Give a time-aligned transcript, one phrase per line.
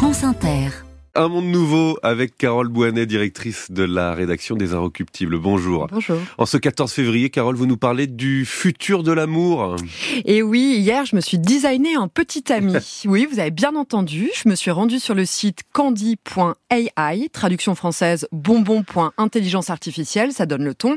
[0.00, 0.89] France Inter.
[1.16, 5.40] Un monde nouveau avec Carole Bouanet, directrice de la rédaction des Inrecuptibles.
[5.40, 5.88] Bonjour.
[5.90, 6.18] Bonjour.
[6.38, 9.74] En ce 14 février, Carole, vous nous parlez du futur de l'amour.
[10.24, 12.74] Et oui, hier, je me suis designé un petit ami.
[13.06, 14.30] oui, vous avez bien entendu.
[14.40, 20.74] Je me suis rendue sur le site candy.ai, traduction française bonbon.intelligence artificielle, ça donne le
[20.74, 20.96] ton.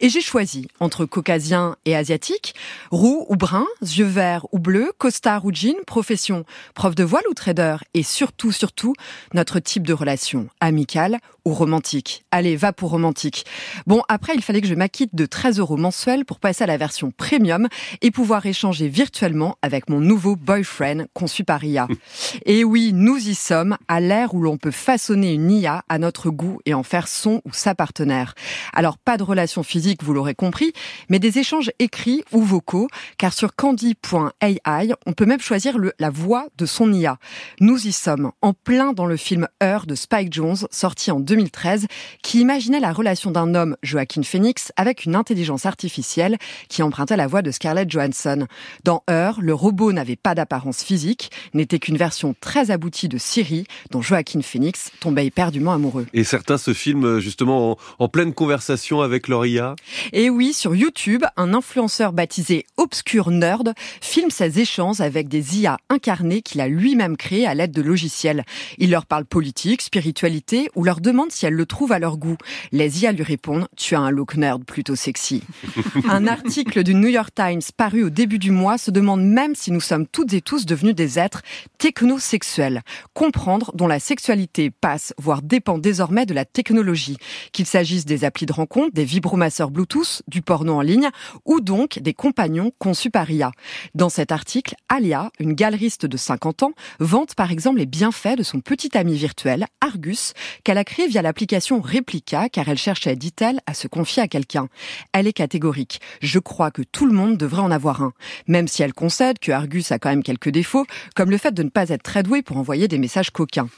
[0.00, 2.54] Et j'ai choisi entre caucasien et asiatique,
[2.90, 6.44] roux ou brun, yeux verts ou bleus, costard ou jean, profession,
[6.74, 8.92] prof de voile ou trader, et surtout, surtout,
[9.32, 12.24] notre type de relation, amicale ou romantique.
[12.30, 13.44] Allez, va pour romantique.
[13.86, 16.76] Bon, après, il fallait que je m'acquitte de 13 euros mensuels pour passer à la
[16.76, 17.68] version premium
[18.00, 21.86] et pouvoir échanger virtuellement avec mon nouveau boyfriend conçu par IA.
[22.46, 26.30] Et oui, nous y sommes, à l'ère où l'on peut façonner une IA à notre
[26.30, 28.34] goût et en faire son ou sa partenaire.
[28.72, 30.72] Alors, pas de relation physique, vous l'aurez compris,
[31.08, 34.60] mais des échanges écrits ou vocaux, car sur candy.ai,
[35.06, 37.18] on peut même choisir le, la voix de son IA.
[37.60, 41.86] Nous y sommes, en plein dans le film Heure de Spike Jones, sorti en 2013,
[42.22, 47.26] qui imaginait la relation d'un homme, Joaquin Phoenix, avec une intelligence artificielle qui empruntait la
[47.26, 48.46] voix de Scarlett Johansson.
[48.84, 53.66] Dans Heure, le robot n'avait pas d'apparence physique, n'était qu'une version très aboutie de Siri,
[53.90, 56.06] dont Joaquin Phoenix tombait éperdument amoureux.
[56.12, 59.76] Et certains se filment justement en, en pleine conversation avec leur IA.
[60.12, 65.78] Et oui, sur YouTube, un influenceur baptisé Obscure Nerd filme ses échanges avec des IA
[65.88, 68.44] incarnées qu'il a lui-même créées à l'aide de logiciels.
[68.78, 72.36] Il leur parle politique, spiritualité ou leur demande si elles le trouvent à leur goût.
[72.70, 75.42] Les IA lui répondent Tu as un look nerd plutôt sexy.
[76.08, 79.72] un article du New York Times paru au début du mois se demande même si
[79.72, 81.42] nous sommes toutes et tous devenus des êtres
[81.78, 82.82] technosexuels.
[83.12, 87.16] Comprendre dont la sexualité passe, voire dépend désormais de la technologie.
[87.50, 91.10] Qu'il s'agisse des applis de rencontre, des vibromasseurs Bluetooth, du porno en ligne
[91.44, 93.50] ou donc des compagnons conçus par IA.
[93.96, 98.44] Dans cet article, Alia, une galeriste de 50 ans, vante par exemple les bienfaits de
[98.44, 103.60] son petit ami virtuel, Argus, qu'elle a créé via l'application Replica car elle cherchait, dit-elle,
[103.66, 104.68] à se confier à quelqu'un.
[105.14, 106.02] Elle est catégorique.
[106.20, 108.12] Je crois que tout le monde devrait en avoir un.
[108.48, 110.84] Même si elle concède que Argus a quand même quelques défauts,
[111.16, 113.70] comme le fait de ne pas être très doué pour envoyer des messages coquins.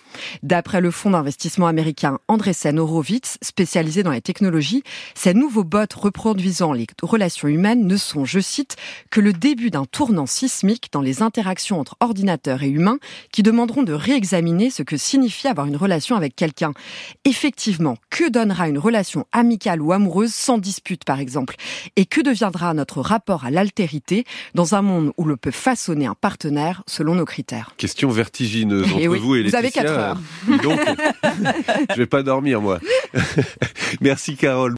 [0.43, 4.83] D'après le fonds d'investissement américain Andreessen Horowitz, spécialisé dans les technologies,
[5.15, 8.75] ces nouveaux bots reproduisant les relations humaines ne sont, je cite,
[9.13, 12.99] que le début d'un tournant sismique dans les interactions entre ordinateurs et humains
[13.31, 16.73] qui demanderont de réexaminer ce que signifie avoir une relation avec quelqu'un.
[17.25, 21.57] Effectivement, que donnera une relation amicale ou amoureuse sans dispute, par exemple?
[21.97, 24.25] Et que deviendra notre rapport à l'altérité
[24.55, 27.73] dans un monde où l'on peut façonner un partenaire selon nos critères?
[27.77, 29.59] Question vertigineuse entre Eh oui, vous et vous Laetitia.
[29.59, 30.19] avez quatre heures.
[30.49, 30.81] Dis donc,
[31.91, 32.81] je vais pas dormir moi.
[34.01, 34.75] Merci Carole.